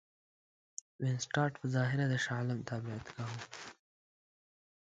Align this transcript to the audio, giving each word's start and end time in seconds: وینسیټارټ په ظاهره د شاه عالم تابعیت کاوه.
وینسیټارټ 1.01 1.53
په 1.61 1.67
ظاهره 1.75 2.05
د 2.09 2.15
شاه 2.23 2.35
عالم 2.39 2.59
تابعیت 2.69 3.07
کاوه. 3.15 3.39